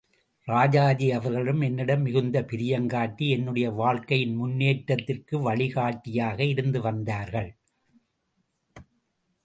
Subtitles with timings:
[0.47, 7.51] ராஜாஜி அவர்களும் என்னிடம் மிகுந்த பிரியம் காட்டி என்னுடைய வாழ்க்கையின் முன்னேற்றத்திற்கு வழிகாட்டியாக இருந்து வந்தார்கள்.